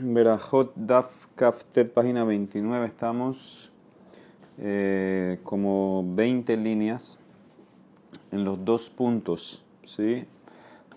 [0.00, 3.72] Berajot Daf Kaftet, página 29, estamos
[4.58, 7.18] eh, como 20 líneas
[8.30, 9.64] en los dos puntos.
[9.84, 10.24] ¿sí?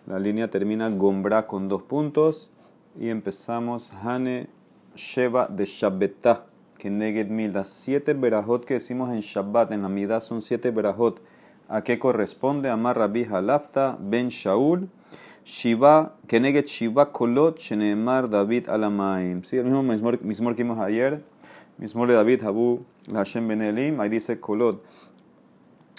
[0.06, 2.52] La línea termina Gombra con dos puntos
[3.00, 4.48] y empezamos Hane
[4.96, 6.46] Sheba de Shabbetah,
[6.78, 7.54] que Neged Mil.
[7.54, 11.22] Las siete Berajot que decimos en Shabbat, en la Midah, son siete Berajot.
[11.70, 12.70] ¿A qué corresponde?
[12.70, 14.90] Amar Rabbi Halafta Ben Shaul.
[15.44, 19.44] Shiva, Keneget Shiva Kolot, Shenemar David Alamaim.
[19.44, 19.84] Sí, el mismo
[20.22, 21.24] mismo que vimos ayer.
[21.78, 24.00] Mismo de David Habu Hashem Benelim.
[24.00, 24.84] Ahí dice Kolot.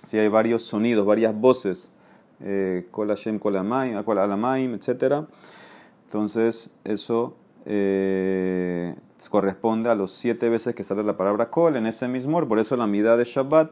[0.02, 1.90] Sí, hay varios sonidos, varias voces.
[2.40, 5.24] Eh, Kol Hashem Kol Alamaim, etc.
[6.06, 7.36] Entonces, eso
[7.66, 8.94] eh,
[9.30, 12.46] corresponde a los siete veces que sale la palabra Kol en ese mismo.
[12.46, 13.70] Por eso la mitad de Shabbat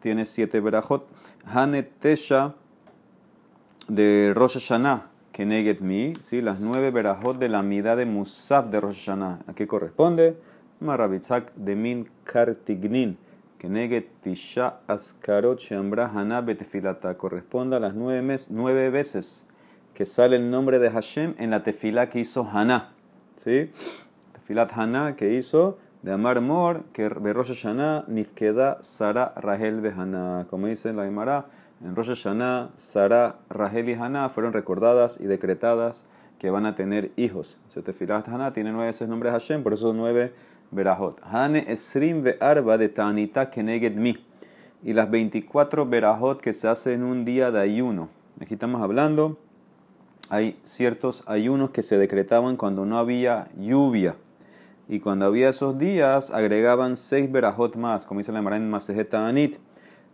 [0.00, 1.06] tiene siete verajot.
[1.44, 2.54] Hanet Tesha
[3.88, 6.42] de Rosh Hashanah, que neget mi, ¿sí?
[6.42, 9.40] las nueve verajot de la mitad de Musaf de Rosh Hashanah.
[9.46, 10.36] ¿A qué corresponde?
[10.80, 13.16] Marabitzak de Min Kartignin,
[13.58, 17.16] que neget Tisha Askarot Shambra Haná Betefilata.
[17.16, 19.46] Corresponde a las nueve, mes, nueve veces
[19.94, 22.90] que sale el nombre de Hashem en la tefilá que hizo Haná.
[23.36, 23.70] ¿Sí?
[24.32, 30.46] Tefilat Haná que hizo de Amar Mor, que Rosh Hashanah Nifkeda Sara Rahel Behana.
[30.50, 31.46] Como dice la Gemara
[31.84, 36.06] en Rosh Hashanah, Sara, Rahel y Haná fueron recordadas y decretadas
[36.38, 37.58] que van a tener hijos.
[37.68, 40.32] Si te Haná tiene nueve veces nombres Hashem, por eso nueve
[40.70, 41.20] Berajot.
[41.22, 44.24] Hane Esrim Arba de Tanita Keneged Mi.
[44.82, 48.08] Y las 24 Berajot que se hacen en un día de ayuno.
[48.40, 49.38] Aquí estamos hablando,
[50.28, 54.16] hay ciertos ayunos que se decretaban cuando no había lluvia.
[54.88, 58.72] Y cuando había esos días, agregaban seis Berajot más, como dice la Gemara en
[59.14, 59.58] Anit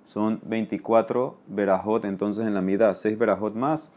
[0.04, 3.92] son 24 verajot entonces en la mitad, 6 verajot más.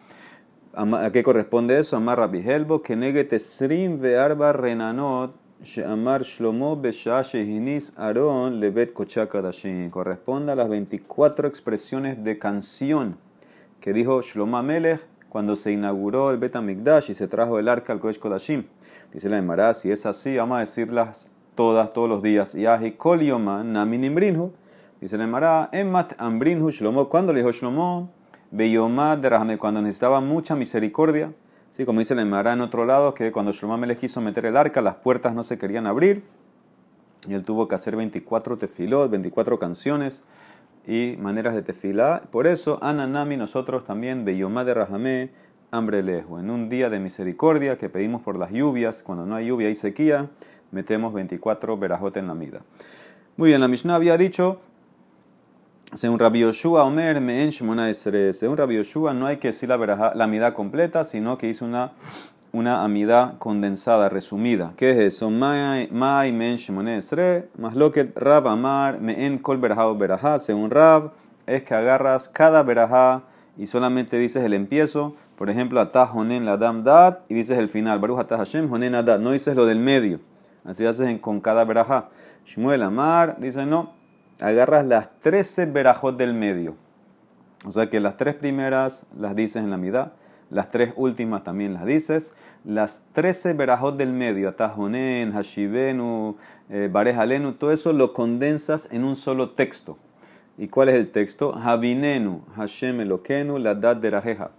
[0.74, 1.98] ¿A qué corresponde eso?
[1.98, 5.36] Amar Rabbi Helbo, que negue tesrim ve'arba renanot,
[5.88, 9.90] Amar Shlomo Besha Shehinis Aaron Lebet Kochakadashim.
[9.90, 13.18] Corresponde a las 24 expresiones de canción
[13.82, 17.92] que dijo Shlomo Melech cuando se inauguró el Bet HaMikdash y se trajo el arca
[17.92, 18.66] al Kodesh Kodashim.
[19.12, 22.54] Dice la Emara, si es así, vamos a decirlas todas, todos los días.
[22.54, 23.74] Yahi Kol Yoman.
[25.00, 27.08] Dice el Emara, Emmat Ambrinhu Shlomo.
[27.08, 28.10] ¿Cuándo le dijo Shlomo?
[28.50, 31.34] Beyomad de Rahame, cuando necesitaba mucha misericordia.
[31.70, 34.58] Sí, como dice el Emara en otro lado, que cuando Shlomo le quiso meter el
[34.58, 36.24] arca, las puertas no se querían abrir.
[37.28, 40.24] Y él tuvo que hacer 24 tefilot, 24 canciones
[40.88, 42.24] y maneras de tefilá.
[42.32, 45.30] Por eso, Ananami, nosotros también, Beyomad de Rahame,
[45.70, 46.42] hambre lejos.
[46.42, 49.76] En un día de misericordia que pedimos por las lluvias, cuando no hay lluvia y
[49.76, 50.32] sequía,
[50.72, 52.62] metemos 24 verajotes en la mida.
[53.36, 54.60] Muy bien, la Mishnah había dicho
[55.94, 59.78] según Rabbi Yoshua, Omer, Meen, Shemona Según Rabbi Yoshua, no hay que decir la,
[60.14, 61.94] la amidad completa, sino que hizo una,
[62.52, 64.74] una amidad condensada, resumida.
[64.76, 65.30] ¿Qué es eso?
[65.30, 65.88] Mai,
[66.34, 67.00] Meen, Shemona
[67.58, 70.40] Más lo que Rab Amar, Meen, Kol Berajá Berajá.
[70.40, 71.14] Según Rab,
[71.46, 73.24] es que agarras cada Berajá
[73.58, 75.16] y solamente dices el empiezo.
[75.38, 78.00] Por ejemplo, Atah Honen Ladam Dad y dices el final.
[78.00, 78.92] Baruch Atah Hashem Honen.
[78.92, 80.20] No dices lo del medio.
[80.66, 82.10] Así haces con cada Berajá.
[82.46, 83.97] Shmuel Amar dice no
[84.40, 86.76] agarras las 13 verajot del medio.
[87.66, 90.12] O sea que las tres primeras las dices en la mitad,
[90.50, 92.34] las tres últimas también las dices.
[92.64, 96.38] Las 13 verajot del medio, Atajonen, Hashibenu,
[96.70, 99.98] eh, Barejalenu, todo eso lo condensas en un solo texto.
[100.58, 101.54] ¿Y cuál es el texto?
[101.56, 104.52] Habinenu, Hashem Elokenu, la dad de Rajeja.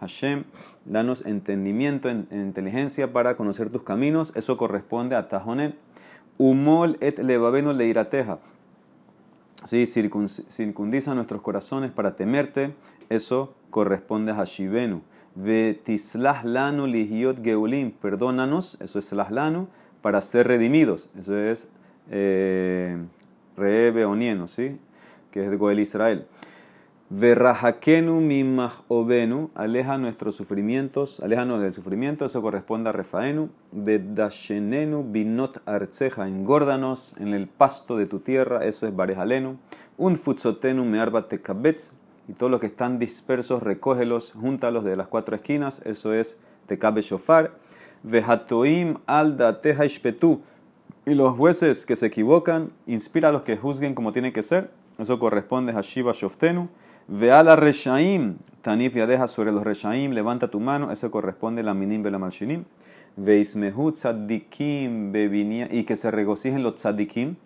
[0.00, 0.44] Hashem,
[0.84, 4.32] danos entendimiento, en, inteligencia para conocer tus caminos.
[4.36, 5.76] Eso corresponde a Tajonen.
[6.38, 8.38] Umol et levavenu leirateja
[9.64, 9.86] ¿sí?
[9.86, 12.74] circundiza nuestros corazones para temerte,
[13.08, 15.02] eso corresponde a Hashivenu.
[15.34, 16.86] Vetislah lanu
[17.42, 19.68] geulim, perdónanos, eso es lanu,
[20.00, 21.68] para ser redimidos, eso es
[22.10, 22.96] eh,
[23.56, 24.78] Rebe Onieno, ¿sí?
[25.30, 26.26] que es de Goel Israel.
[27.10, 28.16] Verrahakenu
[28.88, 33.50] ovenu, aleja nuestros sufrimientos, aléjanos del sufrimiento, eso corresponde a Refaenu.
[33.72, 39.58] Vedashenenu binot arceja, engórdanos en el pasto de tu tierra, eso es Barejalenu.
[39.98, 41.92] Un futsotenu mearba tekabetz,
[42.26, 47.02] y todos los que están dispersos, recógelos, júntalos de las cuatro esquinas, eso es tekabe
[47.02, 47.52] shofar.
[48.02, 50.40] Vejatoim alda teja ishpetu,
[51.04, 54.70] y los jueces que se equivocan, inspira a los que juzguen como tiene que ser,
[54.98, 56.70] eso corresponde a Shiva Shoftenu.
[57.06, 61.60] Ve a la reshaim, tanif ya deja sobre los reshaim, levanta tu mano, eso corresponde
[61.60, 62.64] a la minim la malshinim.
[63.16, 67.36] Veismehu tzadikim bevinia, y que se regocijen los tzadikim,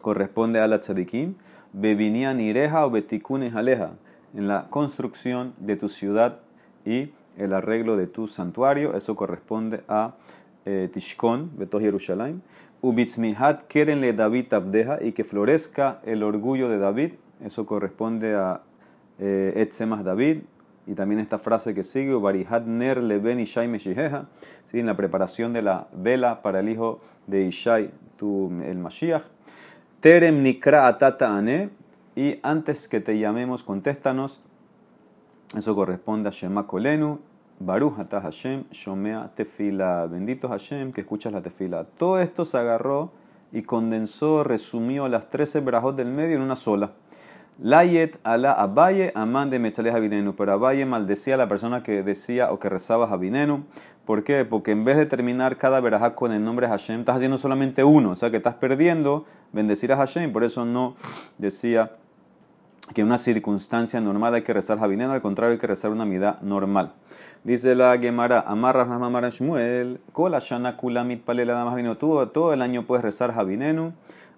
[0.00, 1.34] corresponde a la tzadikim.
[1.74, 3.92] Bevinian ireja o betikunes aleja,
[4.34, 6.38] en la construcción de tu ciudad
[6.84, 10.14] y el arreglo de tu santuario, eso corresponde a
[10.64, 12.40] Tishkon, Betos Yerushalayim,
[12.80, 17.12] Ubitzmihat Keren le David Abdeja, y que florezca el orgullo de David,
[17.44, 18.62] eso corresponde a
[19.20, 20.38] eh, Etzemas David,
[20.86, 24.26] y también esta frase que sigue, Barihat Ner Leben Ishai Meshijeja,
[24.64, 24.80] ¿sí?
[24.80, 29.22] en la preparación de la vela para el hijo de Ishai, tu, el Mashiach.
[30.00, 31.70] Terem Nikra Atata Ane,
[32.16, 34.40] y antes que te llamemos, contéstanos.
[35.56, 37.20] Eso corresponde a Shema Kolenu,
[37.60, 40.06] Baruch Atah Hashem, Shomea Tefila.
[40.06, 41.84] Bendito Hashem que escuchas la tefila.
[41.84, 43.12] Todo esto se agarró
[43.52, 46.92] y condensó, resumió las 13 brajot del medio en una sola.
[47.62, 50.34] Layet ala Abaye, amán de Mechale Javinenu.
[50.34, 53.64] Pero Abaye maldecía a la persona que decía o que rezaba Javinenu.
[54.06, 54.46] ¿Por qué?
[54.46, 58.12] Porque en vez de terminar cada verajá con el nombre Hashem, estás haciendo solamente uno.
[58.12, 60.32] O sea que estás perdiendo bendecir a Hashem.
[60.32, 60.96] Por eso no
[61.36, 61.92] decía
[62.94, 65.12] que en una circunstancia normal hay que rezar Javinenu.
[65.12, 66.94] Al contrario, hay que rezar una mida normal.
[67.44, 71.94] Dice la Gemara, Amarra Ramamara Shmuel, Kola Shana Kulamit Palela Javinenu.
[71.94, 73.92] Todo el año puedes rezar Javinenu.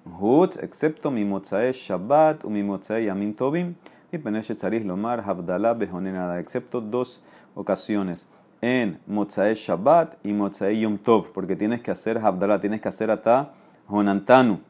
[0.04, 3.74] Hutz, excepto mi mozae Shabbat o mi mozae Yamin Tobim,
[4.10, 7.22] y Peneshe Tzarich Lomar Havdalah Behonenada, excepto dos
[7.54, 8.28] ocasiones,
[8.60, 13.10] en mozae Shabbat y mozae Yom Tov, porque tienes que hacer Havdalah, tienes que hacer
[13.10, 13.52] ata
[13.88, 14.60] Honantanu.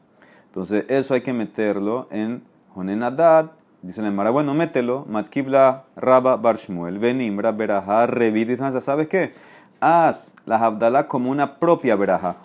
[0.45, 2.43] Entonces, eso hay que meterlo en
[2.75, 3.51] Honenadad,
[3.81, 9.33] dice la Mara, bueno, mételo, Matkibla Rabba Barshmuel, Venimra Beraja, Revid, ¿sabes qué?
[9.79, 12.37] Haz la Havdalah como una propia Beraja.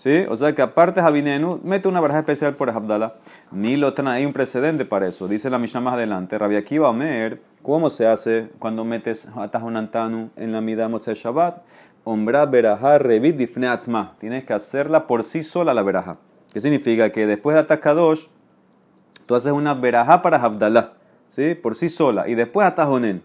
[0.00, 0.24] ¿Sí?
[0.30, 3.16] O sea que aparte Javinenu, mete una baraja especial por Abdala.
[3.52, 5.28] Ni lo hay un precedente para eso.
[5.28, 6.38] Dice la Mishnah más adelante.
[6.38, 9.28] Rabbi Akiva Omer, ¿cómo se hace cuando metes
[9.62, 11.58] un antanu en la mida Motzei Shabbat?
[12.04, 14.16] Ombra beraja revit difne atzma.
[14.18, 16.16] Tienes que hacerla por sí sola la beraja.
[16.50, 17.12] ¿Qué significa?
[17.12, 18.28] Que después de Atakadosh,
[19.26, 20.94] tú haces una beraja para Abdalá.
[21.28, 21.54] ¿Sí?
[21.54, 22.26] Por sí sola.
[22.26, 23.22] Y después Atajonen.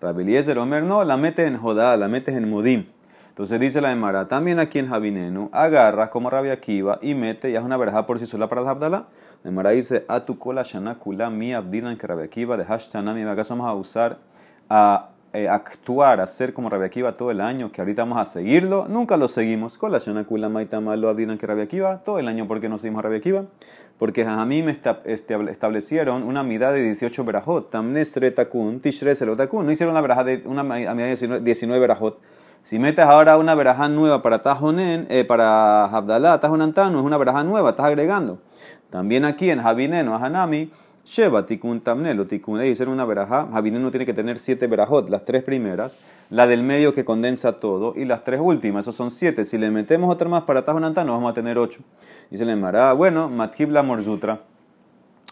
[0.00, 2.86] Rabbi Eliezer Omer no, la metes en Jodá, la metes en Modim.
[3.32, 7.56] Entonces dice la Emara, también aquí en Javinenu, agarra como Rabia Akiva y mete, y
[7.56, 9.06] es una verja por sí sola para Abdalá.
[9.42, 13.22] La Emara dice, a tu cola shana kula mi abdilan que Rabia Akiva de mi
[13.22, 14.18] ¿acaso vamos a usar
[14.68, 18.86] a eh, actuar, hacer como Rabia Akiva todo el año, que ahorita vamos a seguirlo?
[18.86, 19.78] Nunca lo seguimos.
[19.78, 22.76] Cola shana kula maitama lo abdilan que Rabia Akiva, todo el año, ¿por qué no
[22.76, 23.46] seguimos a Rabia Akiva?
[23.98, 24.72] Porque a mí me
[25.06, 30.62] establecieron una mitad de 18 verajot, tamnes retakun, tishre selotakun, no hicieron una de una
[30.62, 32.20] mitad de 19 verajot
[32.62, 37.42] si metes ahora una verajá nueva para Tajonen, eh, para Abdalá, Tajonantano, es una verajá
[37.42, 38.38] nueva, estás agregando.
[38.90, 40.70] También aquí en Javineno, Hanami,
[41.04, 42.60] Sheba tikun tamnelo tikun.
[42.60, 43.48] Dicen una verajá.
[43.52, 45.96] Javineno tiene que tener siete verajot, las tres primeras,
[46.30, 49.44] la del medio que condensa todo y las tres últimas, esos son siete.
[49.44, 51.80] Si le metemos otra más para Tajonantano, vamos a tener ocho.
[52.30, 54.42] Dice le Mará, bueno, Matkibla Morzutra.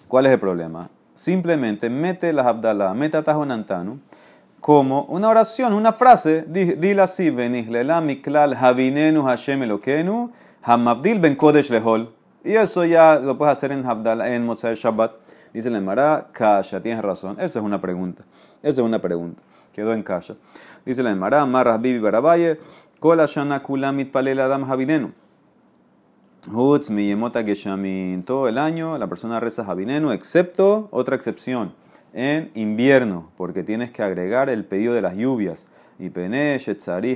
[0.09, 0.91] ¿Cuál es el problema?
[1.15, 4.00] Simplemente mete las Abdalá, mete a Tajonantano
[4.61, 6.45] como una oración, una frase.
[6.47, 10.31] Dile así, Benihlela miklal havinenu Hashem elokenu
[10.62, 12.12] hamabdil ben kodesh lehol.
[12.45, 15.12] Y eso ya lo puedes hacer en, en Motzai Shabbat.
[15.53, 17.37] Dice la Emara, Kasha, tienes razón.
[17.41, 18.25] Esa es una pregunta.
[18.62, 19.43] Esa es una pregunta.
[19.73, 20.37] Quedó en Kasha.
[20.87, 22.59] Dice la Emara, Marras Bibi Barabaye,
[22.99, 25.13] Kola Shana Kulamit Palela Adam Havinenu.
[26.51, 27.15] Hutz mi
[27.45, 28.23] geshamin.
[28.23, 31.75] Todo el año la persona reza Havinenu, excepto otra excepción
[32.12, 35.67] en invierno, porque tienes que agregar el pedido de las lluvias.
[35.99, 36.59] Y pene,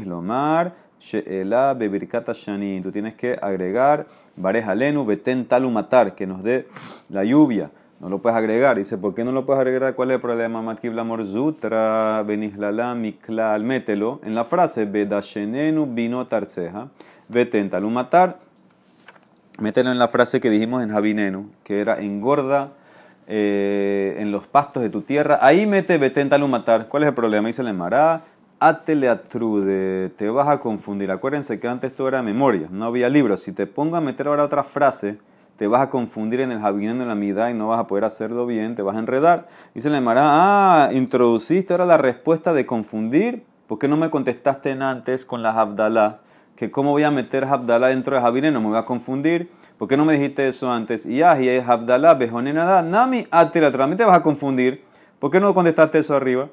[0.05, 2.81] lomar, she'ela, bebirkata shani.
[2.81, 4.07] Tú tienes que agregar
[4.37, 6.67] barejalenu, beten talumatar, que nos dé
[7.09, 7.71] la lluvia.
[8.01, 8.77] No lo puedes agregar.
[8.77, 9.95] Dice, ¿por qué no lo puedes agregar?
[9.95, 10.61] ¿Cuál es el problema?
[10.61, 13.65] Matkibla morzutra, benihlala, miklal.
[13.65, 16.89] Mételo en la frase, bedashenenu, vino tarceja,
[17.29, 18.39] beten talumatar.
[19.59, 22.73] Mételo en la frase que dijimos en Javinenu, que era engorda
[23.27, 26.89] eh, en los pastos de tu tierra, ahí mete beténtalo matar.
[26.89, 27.49] ¿Cuál es el problema?
[27.49, 28.23] Dice la Mará,
[28.61, 31.11] atele atrude, te vas a confundir.
[31.11, 33.41] Acuérdense que antes esto era memoria, no había libros.
[33.41, 35.19] Si te pongo a meter ahora otra frase,
[35.57, 38.05] te vas a confundir en el Javineno en la mitad y no vas a poder
[38.05, 39.49] hacerlo bien, te vas a enredar.
[39.75, 43.45] Dice la Mará, ah, introduciste ahora la respuesta de confundir.
[43.67, 46.21] ¿Por qué no me contestaste antes con la Abdalá?
[46.57, 49.51] Que cómo voy a meter Abdalá dentro de Javineno, me voy a confundir.
[49.85, 51.05] ¿Por qué no me dijiste eso antes?
[51.05, 54.83] Y es Abdalá, Bejonenada, Nami, Atira, también te vas a confundir.
[55.19, 56.49] ¿Por qué no contestaste eso arriba?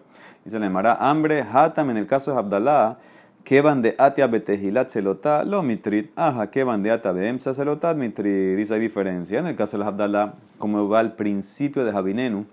[0.46, 2.98] Y se le llamará hambre, Hatam, en el caso de Abdalá,
[3.46, 7.54] que van de Atia Betejilat Celotá, lo mitrit, ajá, que van de Atia Beemsa
[7.96, 8.58] mitrit.
[8.58, 9.40] Dice hay diferencia.
[9.40, 12.46] En el caso de Abdalá, como va al principio de Javinenu,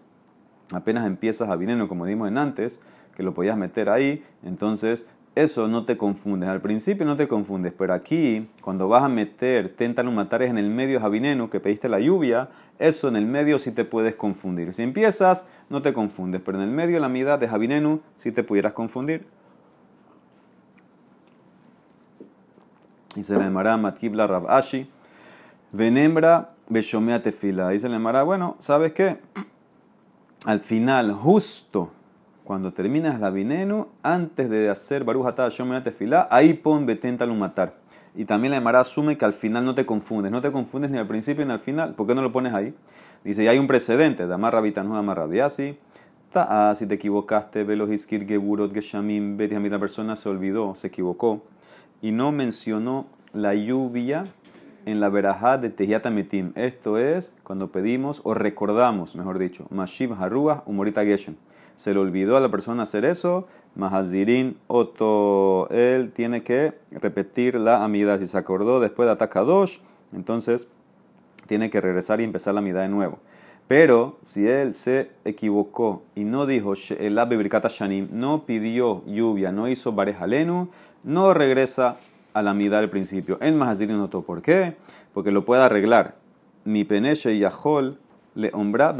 [0.73, 2.81] apenas empiezas Javinenu, como dimos en antes,
[3.17, 5.09] que lo podías meter ahí, entonces
[5.42, 6.49] eso no te confundes.
[6.49, 10.68] Al principio no te confundes, pero aquí, cuando vas a meter tentan matares en el
[10.68, 12.49] medio javineno, que pediste la lluvia,
[12.80, 14.75] eso en el medio sí te puedes confundir.
[14.75, 18.42] Si empiezas, no te confundes, pero en el medio la mitad de javinenu sí te
[18.42, 19.28] pudieras confundir.
[23.14, 24.90] Dice la Emara Matkibla Rav Ashi.
[25.71, 27.68] Venembra Beshomea Tefila.
[27.68, 29.21] Dice la Emara, bueno, ¿sabes qué?
[30.47, 31.92] Al justo
[32.49, 37.75] cuando terminas la vinenu, antes de hacer Shomea Tefila, ahí pon Betenta matar.
[38.14, 40.33] Y también la Emara asume que al final no te confundes.
[40.33, 41.95] No te confundes ni al principio ni al final.
[41.95, 42.75] ¿Por qué no lo pones ahí?
[43.23, 44.26] Dice, y hay un precedente.
[44.26, 45.76] de Amarra Bitanu, Amarra Biasi.
[46.33, 51.43] Ta'a, si te equivocaste, velos iskir geburot geshamim, mí la persona se olvidó, se equivocó.
[52.00, 54.33] Y no mencionó la lluvia
[54.87, 56.52] en la verajá de Tehiatamitim.
[56.55, 61.35] Esto es cuando pedimos o recordamos, mejor dicho, Mashiv Haruah Umorita Geshem
[61.79, 67.85] se le olvidó a la persona hacer eso, Mahazirin Oto, él tiene que repetir la
[67.85, 68.19] amida.
[68.19, 69.79] Si se acordó después de Atakadosh,
[70.13, 70.69] entonces
[71.47, 73.21] tiene que regresar y empezar la amida de nuevo.
[73.69, 79.93] Pero si él se equivocó y no dijo el Shanim, no pidió lluvia, no hizo
[79.93, 80.71] Barejalenu,
[81.05, 81.99] no regresa
[82.35, 83.39] a la amida del principio.
[83.41, 84.75] En Mahazirin Oto, ¿por qué?
[85.15, 86.17] Porque lo puede arreglar.
[86.65, 88.01] Mi peneche Yahol
[88.38, 88.92] le ombra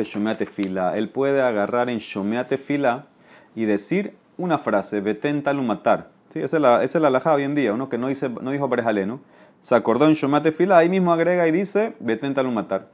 [0.47, 0.97] fila.
[0.97, 3.07] Él puede agarrar en shomeate fila
[3.55, 6.11] y decir una frase, veten talumatar.
[6.29, 6.41] ¿Sí?
[6.41, 7.73] Esa es la, esa es la hoy en día.
[7.73, 9.21] Uno que no, dice, no dijo parejaleno,
[9.61, 12.89] se acordó en shomeate fila, ahí mismo agrega y dice veten talumatar.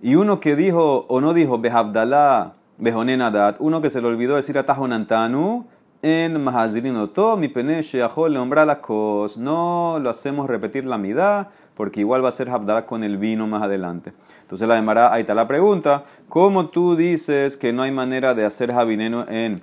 [0.00, 4.56] Y uno que dijo o no dijo behabdalá bejonenadat, uno que se le olvidó decir
[4.56, 5.66] atajonantanu
[6.00, 6.42] en
[7.10, 7.48] todo mi
[8.30, 9.36] le la cos.
[9.36, 13.46] No lo hacemos repetir la midá porque igual va a ser Habdala con el vino
[13.46, 14.12] más adelante.
[14.50, 18.44] Entonces la demara, ahí está la pregunta, ¿cómo tú dices que no hay manera de
[18.44, 19.62] hacer Jabineno en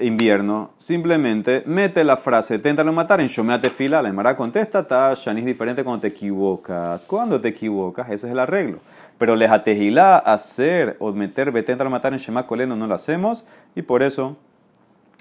[0.00, 0.72] invierno?
[0.76, 4.02] Simplemente mete la frase, téntalo matar en Shomeate fila.
[4.02, 7.06] La demara contesta, ta, Shani es diferente cuando te equivocas.
[7.06, 8.80] Cuando te equivocas, ese es el arreglo.
[9.16, 14.02] Pero lejatejilá, hacer o meter, téntalo matar en Shema Coleno no lo hacemos y por
[14.02, 14.36] eso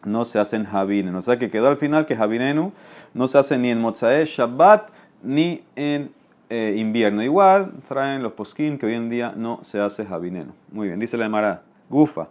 [0.04, 1.18] no se hace en Jabinenu.
[1.18, 2.74] O sea que quedó al final que Jabinenu
[3.14, 4.90] no se hace ni en Mozae Shabbat
[5.24, 6.12] ni en
[6.50, 7.24] eh, invierno.
[7.24, 10.54] Igual traen los posquín que hoy en día no se hace jabineno.
[10.72, 12.30] Muy bien, dice la Mara, gufa.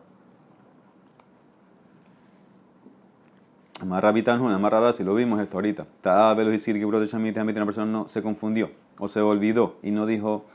[3.80, 5.86] Amarra bitanjun, amarra si lo vimos esto ahorita.
[6.34, 10.06] Velos y que de chamite, una persona no se confundió o se olvidó y no
[10.06, 10.46] dijo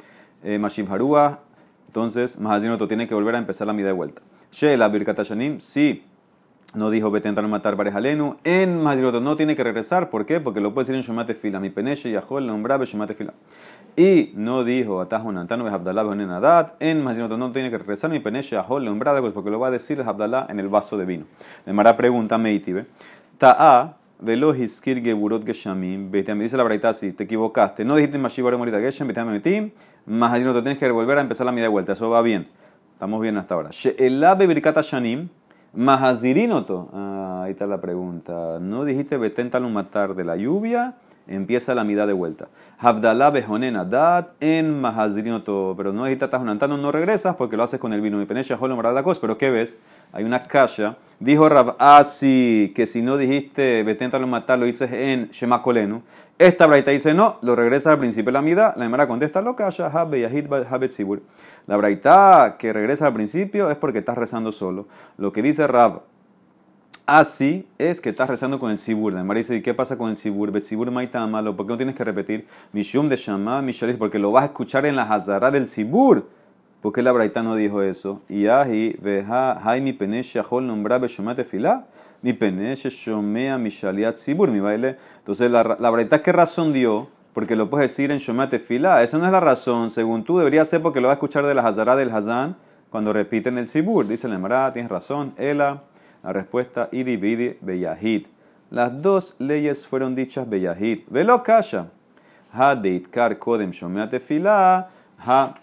[0.43, 1.41] eh, Mashim Harua.
[1.85, 4.23] Entonces, más tiene que volver a empezar la mida de vuelta.
[4.51, 6.03] Shela Birkatashanim, sí
[6.73, 8.37] no dijo vete a matar Barejalenu.
[8.43, 10.09] En Maziroto no tiene que regresar.
[10.09, 10.39] ¿Por qué?
[10.39, 11.59] Porque lo puede decir en Shomate Fila.
[11.59, 13.33] Mi peneche Yahol nombraba Shomate Fila.
[13.97, 16.81] Y no dijo Atajo Nantano Abdalá Bejonenadat.
[16.81, 18.09] En Maziroto no tiene que regresar.
[18.09, 21.05] Mi peneche Yahol nombraba pues porque lo va a decir Abdalá en el vaso de
[21.05, 21.25] vino.
[21.65, 22.85] Le mara pregunta Meitibe.
[23.37, 26.09] Ta'a velohiskir geburot geshamim.
[26.09, 27.83] Dice la braita te equivocaste.
[27.83, 29.11] No dijiste Mashibar Morita Geshem.
[29.13, 29.71] A metim.
[30.05, 31.93] Maziroto tienes que volver a empezar la media vuelta.
[31.93, 32.47] Eso va bien.
[32.93, 33.71] Estamos bien hasta ahora.
[33.71, 35.27] She'elá bebirkata shanim.
[35.73, 36.89] Mahazirinoto.
[36.93, 38.59] Ah, ahí está la pregunta.
[38.59, 39.17] ¿No dijiste
[39.65, 40.95] un matar de la lluvia?
[41.27, 42.49] Empieza la mitad de vuelta.
[42.77, 45.73] Habdalá bejonena dat en Mahazirinoto.
[45.77, 48.17] Pero no dijiste tajunantano, no regresas porque lo haces con el vino.
[48.17, 48.57] Mi penecha
[48.93, 49.21] la cosa.
[49.21, 49.79] Pero ¿qué ves?
[50.11, 50.97] Hay una kasha.
[51.21, 53.83] Dijo Rav Asi que si no dijiste
[54.23, 56.01] un matar, lo dices en Shemakolenu.
[56.41, 58.73] Esta braita dice no, lo regresa al principio de la mida.
[58.75, 59.91] La Emara contesta lo kasha,
[61.67, 64.87] La braita que regresa al principio es porque estás rezando solo.
[65.17, 66.01] Lo que dice Rav
[67.05, 69.13] así es que estás rezando con el sibur.
[69.13, 70.51] La Emara dice, ¿y qué pasa con el sibur?
[70.51, 71.55] Bet maita malo.
[71.55, 72.47] ¿Por qué no tienes que repetir?
[72.73, 76.27] Mishum de shama, mishalis, porque lo vas a escuchar en la hazara del sibur.
[76.81, 78.23] ¿Por qué la braita no dijo eso?
[78.27, 81.85] Y ahi, veja, hay mi penesh shahol nombrabe shumate filah
[82.21, 84.97] mi shomea mi shaliat sibur, mi baile.
[85.17, 87.09] Entonces, la, la verdad, ¿qué razón dio?
[87.33, 89.01] Porque lo puedes decir en Shomate Fila.
[89.03, 89.89] Eso no es la razón.
[89.89, 92.57] Según tú, debería ser porque lo va a escuchar de la Hazara del Hazán
[92.89, 94.07] cuando repiten el Sibur.
[94.07, 95.33] Dice la Emara, tienes razón.
[95.37, 95.83] Ela,
[96.23, 98.27] la respuesta, y divide Beyahid.
[98.69, 101.03] Las dos leyes fueron dichas Beyahid.
[101.09, 101.87] Velo kasha.
[102.51, 104.89] Ha de itkar kodem Shomate Fila.
[105.19, 105.53] Ha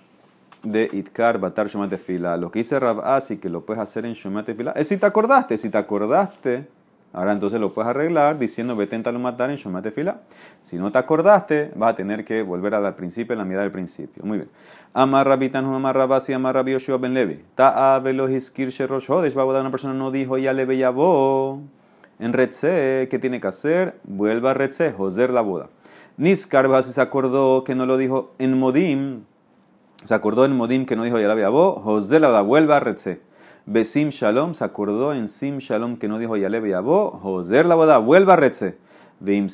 [0.62, 2.36] de Itkar Batar Shomat Fila.
[2.36, 5.06] Lo que dice Rav Asi, que lo puedes hacer en Shomat Fila, es si te
[5.06, 5.58] acordaste.
[5.58, 6.68] Si te acordaste,
[7.12, 10.20] ahora entonces lo puedes arreglar diciendo lo matar en Shomat Fila.
[10.62, 13.70] Si no te acordaste, vas a tener que volver al principio, a la mitad del
[13.70, 14.24] principio.
[14.24, 14.50] Muy bien.
[14.94, 17.44] Amar Rabitan, Amar Rabasi, Amar Rabbi Yoshua Ben Levi.
[17.54, 19.36] Ta'a Velohiskir Sherosh Hodesh.
[19.36, 21.60] Una persona no dijo ya le bo
[22.18, 23.98] En Retze, ¿qué tiene que hacer?
[24.04, 25.68] Vuelva a Retze, Joser la boda.
[26.16, 29.22] Niskar se acordó que no lo dijo en Modim
[30.04, 31.52] se acordó en Modim que no dijo Yalab
[31.82, 33.20] José la vuelva a Retze.
[33.70, 37.98] Besim Shalom, se acordó en Sim Shalom que no dijo Yaleb Yabó, José la boda,
[37.98, 38.78] vuelva a Retze.
[39.20, 39.48] Veim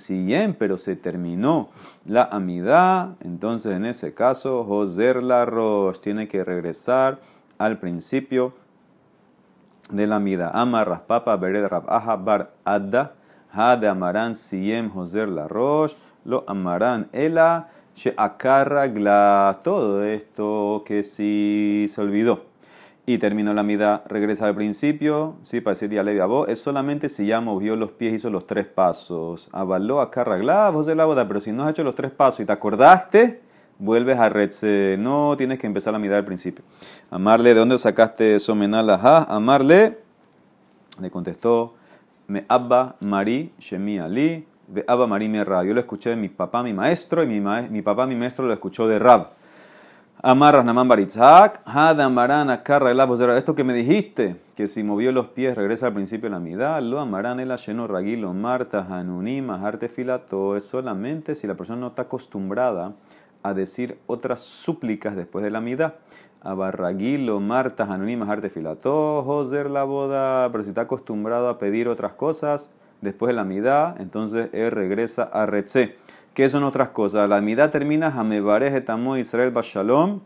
[0.57, 1.71] pero se terminó
[2.07, 7.19] la amidad, entonces en ese caso José la Rosh tiene que regresar
[7.59, 8.53] al principio
[9.91, 10.51] de la amida.
[10.55, 13.15] Amar Raspapa, Bered Rab Bar Adda,
[13.53, 15.95] Ha de Amaran Siyem José la Rosh.
[16.25, 17.09] lo amarán.
[17.13, 17.71] Ela
[18.17, 22.45] acarragla todo esto que sí se olvidó.
[23.07, 27.27] Y terminó la mida, regresa al principio, sí, para decir ya le es solamente si
[27.27, 29.51] ya movió los pies, hizo los tres pasos.
[29.53, 32.47] Avaló acarragla, vos de la boda, pero si no has hecho los tres pasos y
[32.47, 33.43] te acordaste,
[33.79, 34.97] vuelves a Retze.
[34.99, 36.65] No tienes que empezar la mida al principio.
[37.11, 39.25] Amarle, ¿de dónde sacaste eso, Menalaja?
[39.25, 39.99] Amarle,
[40.99, 41.75] le contestó,
[42.27, 46.63] me abba mari shemi ali, ve abba mari me Yo lo escuché de mi papá,
[46.63, 49.29] mi maestro, y mi, mi papá, mi maestro, lo escuchó de Rab.
[50.27, 52.99] Amarras Naman Baritzak, Hadamarán Akarra el
[53.37, 56.81] Esto que me dijiste, que si movió los pies regresa al principio de la mitad,
[56.81, 61.89] lo amarán el lleno ragilo, Marta, Hanunim, Arte Filato, es solamente si la persona no
[61.89, 62.95] está acostumbrada
[63.43, 65.93] a decir otras súplicas después de la mitad.
[66.41, 72.15] Abarraguilo, Marta, Hanunim, Arte Filato, Joser la boda, pero si está acostumbrado a pedir otras
[72.15, 72.73] cosas
[73.05, 75.97] después de la mitad, entonces él regresa a Retze.
[76.35, 77.29] ¿Qué son otras cosas?
[77.29, 80.21] La mitad termina Hamebarej etamo Israel Bashalom,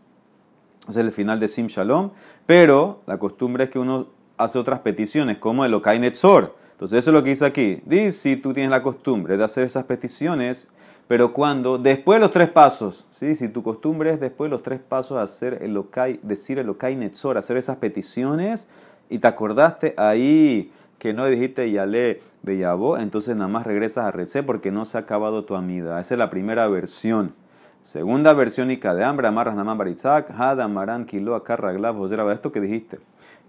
[0.87, 2.09] es el final de Sim Shalom,
[2.47, 4.07] pero la costumbre es que uno
[4.37, 6.55] hace otras peticiones, como el Okai Netzor.
[6.71, 7.81] Entonces, eso es lo que dice aquí.
[7.85, 10.69] Dice, si tú tienes la costumbre de hacer esas peticiones,
[11.07, 13.35] pero cuando, después de los tres pasos, ¿sí?
[13.35, 16.95] si tu costumbre es después de los tres pasos hacer el Okai, decir el Okai
[16.95, 18.67] Netzor, hacer esas peticiones,
[19.09, 24.43] y te acordaste ahí que no dijiste Yale Beyabó, entonces nada más regresas a Recé
[24.43, 25.99] porque no se ha acabado tu amida.
[25.99, 27.33] Esa es la primera versión.
[27.81, 31.95] Segunda versión, Ica de hambre, amarras Namán Baritzak, Hada Maran Kilo Akarraglav,
[32.31, 32.99] esto que dijiste,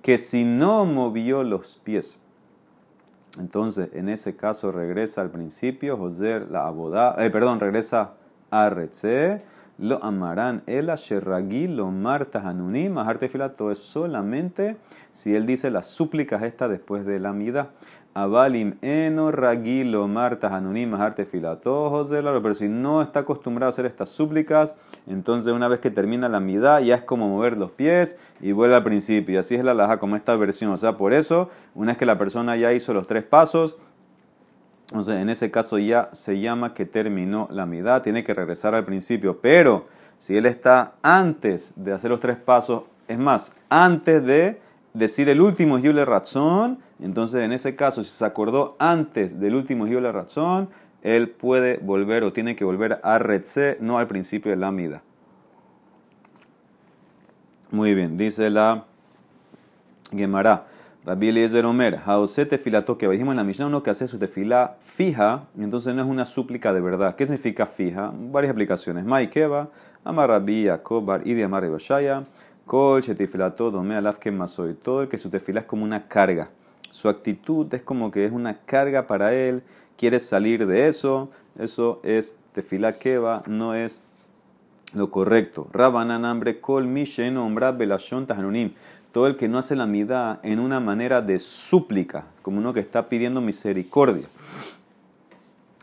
[0.02, 2.20] que si no movió los pies,
[3.38, 8.12] entonces en ese caso regresa al principio, Joser la abodá, eh, perdón, regresa
[8.52, 9.42] a Recé,
[9.80, 12.96] lo amarán el asherragí, lo marta hanunim,
[13.30, 14.76] filato es solamente
[15.10, 17.70] si él dice las súplicas esta después de la mida.
[18.12, 22.04] Avalim eno ragilo marta hanunim majarte filato,
[22.42, 26.40] pero si no está acostumbrado a hacer estas súplicas, entonces una vez que termina la
[26.40, 29.38] mida ya es como mover los pies y vuelve al principio.
[29.38, 30.72] Así es la laja como esta versión.
[30.72, 33.76] O sea, por eso, una vez que la persona ya hizo los tres pasos,
[34.90, 38.84] entonces, en ese caso ya se llama que terminó la mitad, tiene que regresar al
[38.84, 39.40] principio.
[39.40, 39.86] Pero
[40.18, 44.60] si él está antes de hacer los tres pasos, es más, antes de
[44.92, 49.86] decir el último Yule Razón, entonces en ese caso, si se acordó antes del último
[49.86, 50.68] Yule Razón,
[51.02, 55.02] él puede volver o tiene que volver a Retze, no al principio de la mida.
[57.70, 58.86] Muy bien, dice la
[60.10, 60.66] Gemara.
[61.02, 64.76] Rabbi Eliezer Omer, Haose tefilato que dijimos en la Mishnah, uno que hace su tefila
[64.80, 67.16] fija, entonces no es una súplica de verdad.
[67.16, 68.12] ¿Qué significa fija?
[68.14, 69.06] Varias aplicaciones.
[69.06, 69.70] Maikeva,
[70.04, 71.64] Amar Rabbi Yaakov Bar Idi Amar
[72.66, 74.74] Kol Shetifilato Dome Alaf que Masoy.
[74.74, 76.50] Todo el que su tefila es como una carga.
[76.90, 79.62] Su actitud es como que es una carga para él,
[79.96, 81.30] quiere salir de eso.
[81.58, 84.02] Eso es tefila keva, no es
[84.92, 85.66] lo correcto.
[85.72, 88.72] Rabanan hambre kol mishen ombra belashon tahanunim
[89.12, 92.80] todo el que no hace la mida en una manera de súplica, como uno que
[92.80, 94.26] está pidiendo misericordia.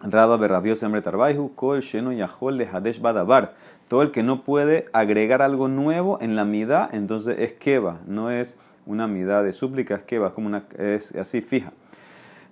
[0.04, 3.56] Raba berrabios hambre tarbaihu, kol sheno yahol de hadesh badabar.
[3.88, 8.30] Todo el que no puede agregar algo nuevo en la mida, entonces es keva, no
[8.30, 11.72] es una mida de súplica, es keva, es como una, es así fija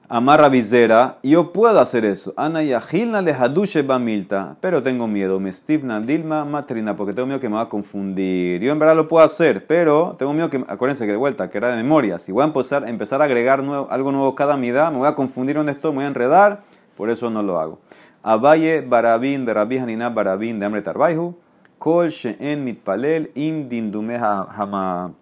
[0.10, 2.34] amarra visera, yo puedo hacer eso.
[2.38, 5.40] Ana yahilna le hadushe bamilta, pero tengo miedo.
[5.40, 8.62] Me stivna dilma matrina, porque tengo miedo que me va a confundir.
[8.62, 11.58] Yo en verdad lo puedo hacer, pero tengo miedo que, acuérdense que de vuelta, que
[11.58, 12.20] era de memoria.
[12.20, 15.56] Si voy a empezar, empezar a agregar algo nuevo cada mida, me voy a confundir
[15.56, 16.64] donde estoy, me voy a enredar,
[16.96, 17.80] por eso no lo hago.
[18.24, 21.36] Abaye barabin, berabi hanina barabin de hambre tarbaihu,
[21.78, 25.14] kol she'en mitpalel im dindume hama.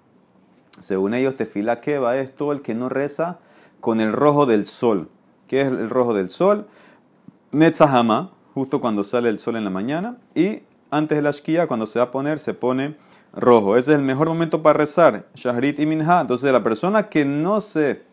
[0.80, 3.40] Según ellos, tefila va es todo el que no reza
[3.84, 5.10] con el rojo del sol.
[5.46, 6.68] ¿Qué es el rojo del sol?
[7.52, 11.86] Netzahama, justo cuando sale el sol en la mañana, y antes de la shkia, cuando
[11.86, 12.96] se va a poner, se pone
[13.34, 13.76] rojo.
[13.76, 16.22] Ese es el mejor momento para rezar, Shahrit y Minha.
[16.22, 18.04] Entonces, la persona que no se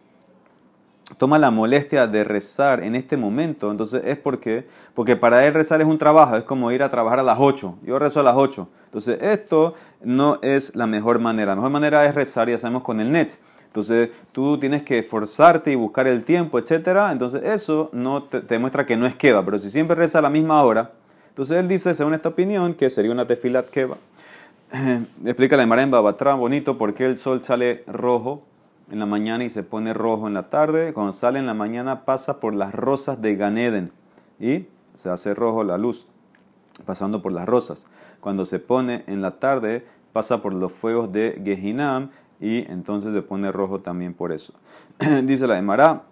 [1.19, 5.81] toma la molestia de rezar en este momento, entonces es porque, porque para él rezar
[5.81, 7.79] es un trabajo, es como ir a trabajar a las 8.
[7.85, 8.69] Yo rezo a las 8.
[8.87, 11.53] Entonces, esto no es la mejor manera.
[11.53, 13.39] La mejor manera es rezar, ya sabemos, con el net.
[13.71, 16.89] Entonces tú tienes que esforzarte y buscar el tiempo, etc.
[17.13, 20.31] Entonces eso no te, demuestra que no es keva, pero si siempre reza a la
[20.31, 20.91] misma hora,
[21.29, 23.97] entonces él dice, según esta opinión, que sería una tefilat keva.
[25.25, 28.43] Explica la Emara en Babatra, bonito, porque el sol sale rojo
[28.91, 30.93] en la mañana y se pone rojo en la tarde.
[30.93, 33.93] Cuando sale en la mañana pasa por las rosas de Ganeden
[34.41, 36.09] y se hace rojo la luz,
[36.87, 37.87] pasando por las rosas.
[38.21, 43.23] Cuando se pone en la tarde pasa por los fuegos de Gehinam y entonces se
[43.23, 44.55] pone rojo también por eso.
[45.25, 46.05] Dice la Emara,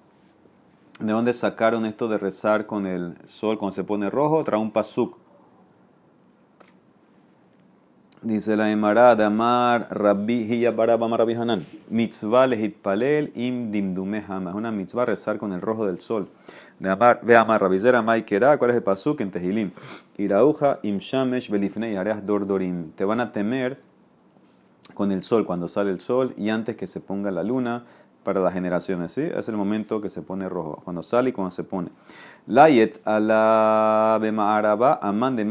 [1.01, 4.43] ¿De dónde sacaron esto de rezar con el sol cuando se pone rojo?
[4.43, 5.17] Trae un pasuk.
[8.21, 11.65] Dice la Emara de Amar Rabbi Hiya Barabama Rabbi Hanan.
[11.89, 12.49] Mitzvah
[12.83, 14.51] palel im dimdume hama.
[14.51, 16.29] Es una mitzvah rezar con el rojo del sol.
[16.81, 18.59] De Amar, ve Amar Rabbi Zera Maikera.
[18.59, 19.71] ¿Cuál es el pasuk en Tehilim?
[20.17, 22.91] Irauja im shamesh belifnei areas dordorim.
[22.91, 23.79] Te van a temer
[24.99, 27.85] con el sol cuando sale el sol y antes que se ponga la luna
[28.25, 29.23] para las generaciones, ¿sí?
[29.23, 31.91] Es el momento que se pone rojo, cuando sale y cuando se pone.
[32.49, 35.45] Layet ala bema'araba aman de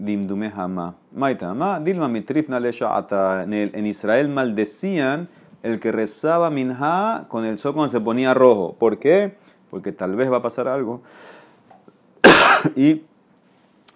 [0.00, 0.96] dimdume hama.
[1.14, 3.44] Maitama, dilma mitrifna ata.
[3.44, 5.30] En Israel maldecían
[5.62, 8.76] el que rezaba minha con el sol cuando se ponía rojo.
[8.78, 9.38] ¿Por qué?
[9.70, 11.00] Porque tal vez va a pasar algo
[12.76, 13.04] y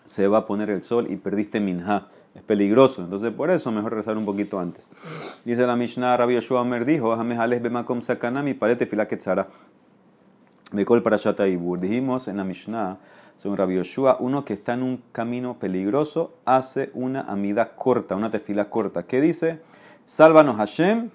[0.06, 3.02] se va a poner el sol y perdiste minha es peligroso.
[3.02, 4.88] Entonces, por eso mejor rezar un poquito antes.
[5.44, 9.48] Dice la Mishnah, Rabbi Yoshua Omer dijo, bemakom sakanami palete filaketzara.
[10.72, 11.80] Bekol parashat ibur.
[11.80, 12.98] Dijimos en la Mishnah,
[13.36, 18.30] según Rabbi Yoshua, uno que está en un camino peligroso hace una amida corta, una
[18.30, 19.04] tefila corta.
[19.04, 19.60] ¿Qué dice?
[20.04, 21.10] Sálvanos Hashem,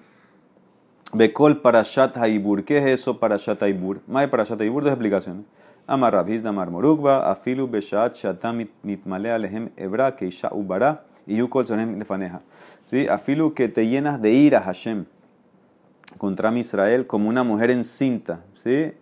[1.12, 2.64] Bekol parashat haibur.
[2.64, 4.00] ¿Qué es eso parashat haibur?
[4.08, 5.44] Más parashat haibur, dos explicaciones.
[5.86, 11.98] Amar Rabhiz Damar Morugba, Afilu Beshat Shatam Mitmale Alehem Ebra Keisha Ubara y Yukol Sonem
[11.98, 12.40] Lefaneja.
[12.84, 13.06] ¿Sí?
[13.06, 15.04] Afilu que te llenas de ira, Hashem,
[16.16, 18.40] contra mi Israel como una mujer encinta.
[18.54, 18.92] ¿Sí?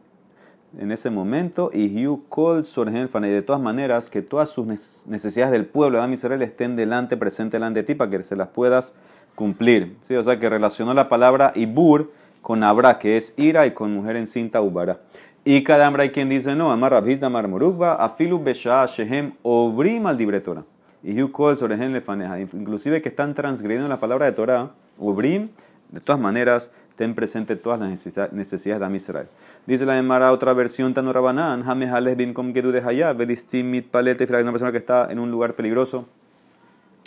[0.76, 4.66] En ese momento, y Yukol Sonem De todas maneras, que todas sus
[5.06, 8.48] necesidades del pueblo de Israel estén delante, presente delante de ti para que se las
[8.48, 8.94] puedas
[9.36, 9.96] cumplir.
[10.00, 10.16] ¿Sí?
[10.16, 14.16] O sea que relacionó la palabra Ibur con Abra, que es ira, y con mujer
[14.16, 15.00] encinta, Ubara.
[15.44, 20.06] Y cada hambre hay quien dice, no, amar rabhita amar morugba, afilu besha shehem obrim
[20.06, 20.64] al libretora.
[21.02, 22.38] Y yu kol le faneja.
[22.38, 25.48] Inclusive que están transgrediendo la palabra de Torah, obrim,
[25.90, 27.90] de todas maneras, ten presente todas las
[28.32, 29.26] necesidades de Israel.
[29.66, 34.24] Dice la Emara, otra versión, Tanorabanan, jamejales bin kom gedu de hayab, velistim mit palete,
[34.40, 36.06] una persona que está en un lugar peligroso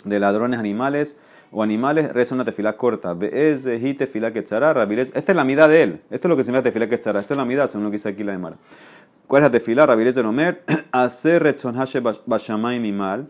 [0.04, 1.16] de ladrones animales,
[1.52, 3.16] o animales, reza una tefila corta.
[3.20, 6.00] Esta es la mitad de él.
[6.10, 7.20] Esto es lo que llama tefila quetzara.
[7.20, 8.56] Esto es la mitad, según lo que dice aquí la de Mara.
[9.26, 9.86] ¿Cuál es la tefila?
[9.86, 10.62] Rabilez de Omer.
[10.92, 13.28] Hacer retzon hashe bashamay mi mal.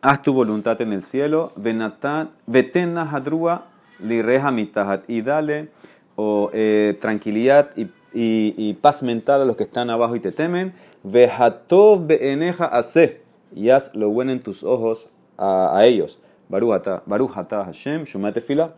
[0.00, 1.52] Haz tu voluntad en el cielo.
[1.56, 3.66] Vetena hadrua
[4.00, 5.08] li reja mitahat.
[5.08, 5.68] Y dale
[6.16, 10.74] o, eh, tranquilidad y, y, paz mental a los que están abajo y te temen.
[11.02, 13.22] Vejatov beeneja hace.
[13.54, 16.20] Y haz lo bueno en tus ojos a ellos.
[16.52, 18.74] Baruch Ata Hashem, Shumat Esa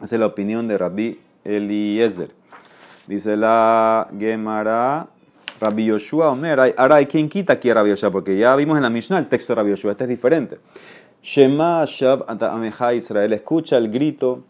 [0.00, 2.30] es la opinión de Rabbi Eliezer.
[3.06, 5.06] Dice la Gemara,
[5.60, 6.58] Rabbi Yoshua Omer.
[6.76, 9.28] Ahora hay quien quita aquí a Rabbi Yoshua, porque ya vimos en la Mishnah el
[9.28, 10.58] texto de Rabbi Yoshua, este es diferente.
[11.22, 14.40] Shema Shab Ameja Israel, escucha el grito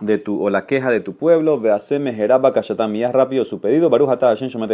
[0.00, 3.90] de tu, o la queja de tu pueblo, vease mejeraba kashatam, y rápido su pedido,
[3.90, 4.70] Baruch Ata Hashem Shumat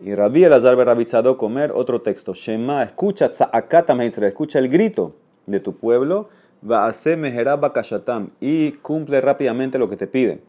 [0.00, 2.32] Y Rabbi Elazar Rabizado comer otro texto.
[2.32, 6.28] Shema, escucha, Tzakatam Israel, escucha el grito de tu pueblo,
[6.68, 10.40] va a hacer meherab kashatam y cumple rápidamente lo que te piden.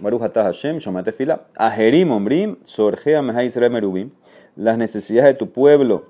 [0.00, 1.46] Baruch Hashem, shomate fila.
[1.56, 4.10] Ajerim ombrim, sorgea merubim.
[4.54, 6.06] Las necesidades de tu pueblo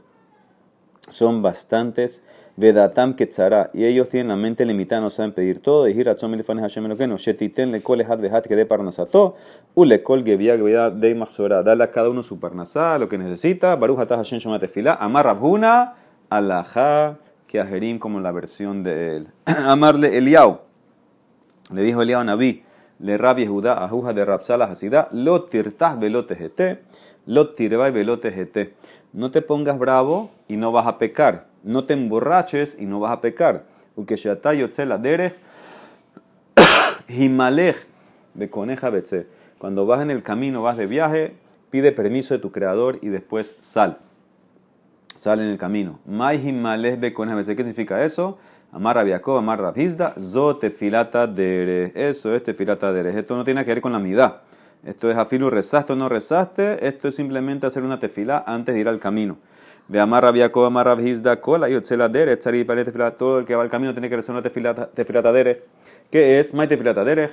[1.09, 2.23] son bastantes.
[2.57, 3.71] Vedatam ketzara.
[3.73, 5.89] Y ellos tienen la mente limitada, no saben pedir todo.
[5.89, 7.17] Y hiratzom milifanes Hashem lo que no.
[7.17, 9.37] Shetiten le kol vehat que de parnasato.
[9.75, 11.63] U le kol gevia gevia de masora.
[11.63, 13.77] Dale a cada uno su parnasá, lo que necesita.
[13.77, 14.95] Baruch Hashem, shomate fila.
[14.95, 15.95] Amar rabhuna,
[17.49, 19.29] que a Jerim como la versión de él.
[19.47, 20.61] Amarle Eliau.
[21.73, 22.63] Le dijo Eliau a Naví,
[23.01, 26.81] le rabia Judá, ajuja de Rapsala Hasidá, lo tirtás velote GT,
[27.27, 28.75] lo tirbai velote GT.
[29.13, 31.49] No te pongas bravo y no vas a pecar.
[31.65, 33.65] No te emborraches y no vas a pecar.
[33.95, 35.35] Porque Shatá la derech,
[37.09, 37.87] himalech
[38.35, 39.27] de coneja betze.
[39.59, 41.35] Cuando vas en el camino, vas de viaje,
[41.71, 43.99] pide permiso de tu creador y después sal
[45.19, 45.99] sale en el camino.
[46.07, 48.39] ¿Qué significa eso?
[48.71, 51.91] Amar Rabiakov, Amar Rabhizda, Zo tefilata dere.
[51.95, 53.19] Eso es tefilata dere.
[53.19, 54.43] Esto no tiene que ver con la midá.
[54.85, 56.87] Esto es afilu, rezaste o no rezaste.
[56.87, 59.39] Esto es simplemente hacer una tefila antes de ir al camino.
[59.89, 63.15] De Amar Rabiakov, Amar Rabhizda, Kola, Yotzela dere, Tzari, tefila.
[63.17, 65.65] Todo el que va al camino tiene que hacer una tefilata, tefilata dere.
[66.11, 66.55] ¿Qué es?
[66.55, 67.31] Mai tefilata dere.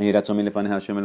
[0.00, 0.96] Y Ratzom Lefanes Hashem.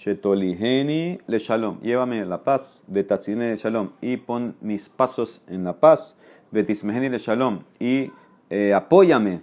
[0.00, 1.78] Shetoliheni le shalom.
[1.82, 2.84] Llévame la paz.
[2.86, 3.90] Betatzine le shalom.
[4.00, 6.16] Y pon mis pasos en la paz.
[6.50, 7.64] Betismeheni le shalom.
[7.78, 8.10] Y
[8.48, 9.42] eh, apóyame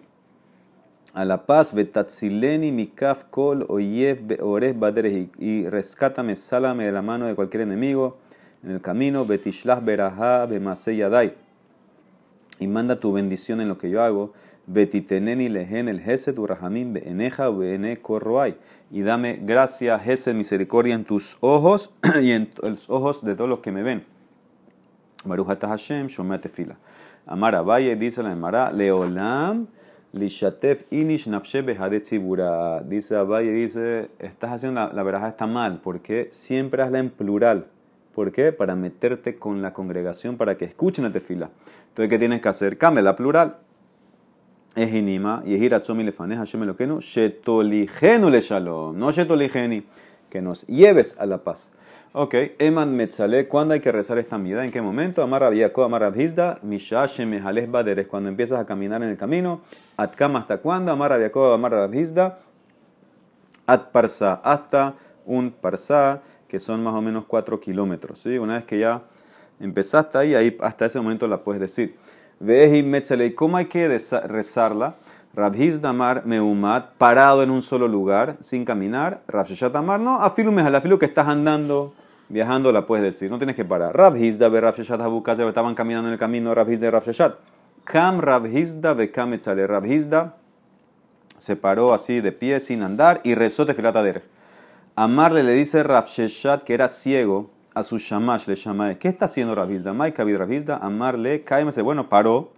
[1.13, 1.75] a la paz.
[1.75, 5.29] Betatzileni mikaf kol oyev beores baderehi.
[5.37, 8.17] Y rescátame, sálame de la mano de cualquier enemigo
[8.63, 9.25] en el camino.
[9.25, 11.35] Betishlach beraha bemaseyadai.
[12.59, 14.33] y manda tu bendición en lo que yo hago.
[14.67, 17.97] Betiteneni lehen el Hesed urahamim beeneja beene.
[18.91, 23.59] Y dame gracia, Hesed, misericordia en tus ojos y en los ojos de todos los
[23.59, 24.03] que me ven.
[25.23, 26.77] Baruch Hashem, Shomea Tefila.
[27.25, 29.67] Amara Valle dice la Emara, Leolam
[30.11, 31.63] lishatef inish nafshe
[32.01, 32.81] tzibura.
[32.81, 37.67] Dice Valle, dice, estás haciendo la, la veraja está mal, porque siempre hazla en plural.
[38.13, 38.51] ¿Por qué?
[38.51, 41.51] Para meterte con la congregación para que escuchen la tefila.
[41.89, 42.77] Entonces, ¿qué tienes que hacer?
[42.77, 43.59] Cambia la plural
[44.77, 49.83] es inima, y es iratzomi lefaneja Hashem Eloquenu, shetoligenu le shalom, no shetoligeni,
[50.29, 51.71] que nos lleves a la paz.
[52.13, 54.63] Ok, Eman Metzale, ¿cuándo hay que rezar esta mida?
[54.63, 55.21] ¿En qué momento?
[55.21, 59.61] Amar Rabiyako, Amar Rabhizda, Mishash Mehales Baderes, cuando empiezas a caminar en el camino.
[59.97, 60.91] Atkam, ¿hasta cuándo?
[60.91, 62.39] Amar Rabiyako, Amar Rabhizda,
[63.65, 68.19] At Parsa, hasta un Parsa, que son más o menos 4 kilómetros.
[68.19, 68.37] ¿sí?
[68.37, 69.03] Una vez que ya
[69.59, 71.97] empezaste ahí, ahí, hasta ese momento la puedes decir.
[73.35, 74.95] ¿Cómo hay que rezarla?
[75.33, 79.21] Rabhiz Damar Meumat, parado en un solo lugar, sin caminar.
[79.27, 81.93] Rabshashat Amar, no, afilu afilu que estás andando,
[82.27, 83.95] viajando, la puedes decir, no tienes que parar.
[83.95, 87.35] Rabhizda ve Rabshashat Habukaz, estaban caminando en el camino, Rabhizda de Rabshashat.
[87.83, 89.67] Kam Rabhizda ve Kam Echale.
[89.67, 90.37] Rabhizda
[91.37, 94.23] se paró así de pie, sin andar, y rezó Tefilatader.
[94.95, 99.53] Amarle le dice Rabshashat que era ciego, a su shamash le llama, ¿qué está haciendo
[99.53, 99.93] Rabizda?
[99.93, 102.51] Mai Kabid Rabizda, amarle, cállese, bueno, paró,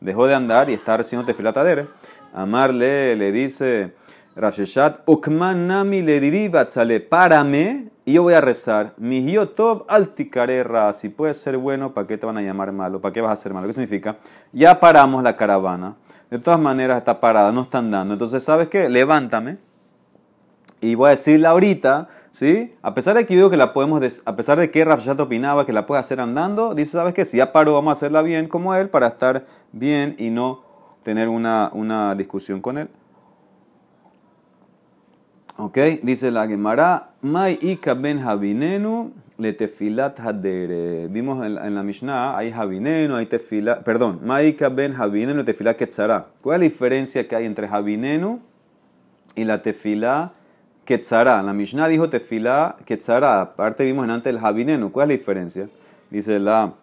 [0.00, 1.88] dejó de andar y está haciendo tefilatader.
[2.32, 3.94] Amarle le dice
[4.36, 8.94] Rafsheshat, Ukmanami le diriba chale, párame y yo voy a rezar.
[8.96, 13.00] Mi tov alticarerra, si puedes ser bueno, ¿para qué te van a llamar malo?
[13.00, 13.66] ¿Para qué vas a ser malo?
[13.66, 14.18] ¿Qué significa?
[14.52, 15.96] Ya paramos la caravana.
[16.30, 18.14] De todas maneras está parada, no están dando.
[18.14, 18.88] Entonces, ¿sabes qué?
[18.88, 19.58] Levántame.
[20.80, 22.72] Y voy a decirle ahorita ¿Sí?
[22.82, 25.66] A pesar de que yo digo que la podemos, a pesar de que Rafshat opinaba
[25.66, 27.24] que la puede hacer andando, dice, ¿sabes qué?
[27.24, 30.62] Si ya paró, vamos a hacerla bien como él para estar bien y no
[31.02, 32.88] tener una, una discusión con él.
[35.56, 41.08] Ok, dice la Gemara, Mai ika ben habinenu le tefilat hadere.
[41.08, 45.76] Vimos en, la Mishnah, hay habinenu, hay tefilat, perdón, Mai ika ben habinenu le tefilat.
[46.40, 48.40] ¿Cuál es la diferencia que hay entre habinenu
[49.34, 50.32] y la tefilá
[50.90, 51.40] Ketzara.
[51.40, 53.40] La Mishnah dijo tefilá Ketzara.
[53.40, 54.90] Aparte vimos en antes el Jabinenu.
[54.90, 55.68] ¿Cuál es la diferencia?
[56.10, 56.74] Dice la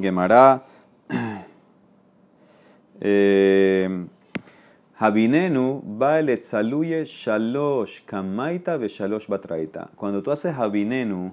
[0.00, 0.64] Gemara.
[3.00, 4.06] Eh,
[4.96, 9.90] Jabinenu va el etzaluye shalosh kamaita ve shalosh batraita.
[9.94, 11.30] Cuando tú haces Jabinenu,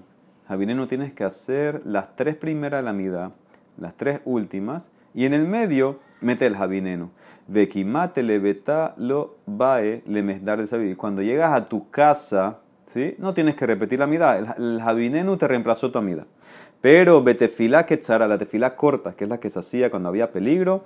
[0.48, 3.32] Jabinenu tienes que hacer las tres primeras de la mida,
[3.80, 7.10] las tres últimas, y en el medio mete el Jabinenu.
[7.48, 10.98] Vekimate leveta lo bae le mesdar de sabiduría.
[10.98, 13.16] Cuando llegas a tu casa, ¿sí?
[13.20, 14.38] no tienes que repetir la mida.
[14.38, 16.26] El, jabinenu te reemplazó tu amida.
[16.82, 20.86] Pero betefila quetzara, la tefila corta, que es la que se hacía cuando había peligro,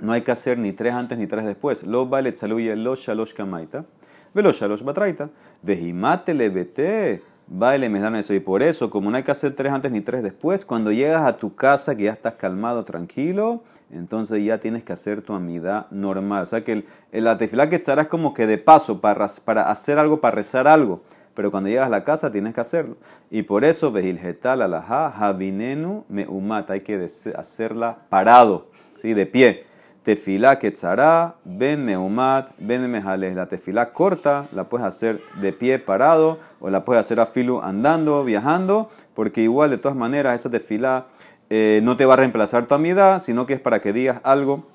[0.00, 1.82] no hay que hacer ni tres antes ni tres después.
[1.84, 3.84] Lo baile tzaluye lo shalosh kamaita,
[4.32, 5.30] velo shalosh batraita.
[5.62, 8.32] Vejimate levete baile me dan eso.
[8.32, 11.26] Y por eso, como no hay que hacer tres antes ni tres después, cuando llegas
[11.26, 15.88] a tu casa que ya estás calmado, tranquilo, entonces ya tienes que hacer tu amida
[15.90, 16.44] normal.
[16.44, 17.36] O sea que el, la
[17.68, 21.02] que estarás como que de paso para, para hacer algo, para rezar algo.
[21.34, 22.96] Pero cuando llegas a la casa tienes que hacerlo.
[23.30, 26.74] Y por eso, vejilgetal alajá, javinenu me umata.
[26.74, 29.14] Hay que hacerla parado, ¿sí?
[29.14, 29.69] de pie.
[30.10, 33.36] Tefilá quetzará, ben meumat, ben mejales.
[33.36, 37.62] La tefilá corta la puedes hacer de pie parado o la puedes hacer a filo
[37.62, 41.06] andando, viajando, porque igual de todas maneras esa tefilá
[41.48, 44.66] eh, no te va a reemplazar tu amidad, sino que es para que digas algo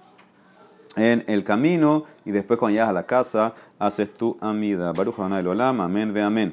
[0.95, 4.93] en el camino y después cuando llegas a la casa haces tu amida.
[4.93, 6.43] Baruch Olam, amén, ve amén.